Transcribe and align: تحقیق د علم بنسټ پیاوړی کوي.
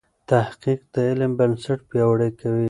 تحقیق 0.29 0.79
د 0.93 0.95
علم 1.09 1.31
بنسټ 1.39 1.79
پیاوړی 1.89 2.29
کوي. 2.39 2.59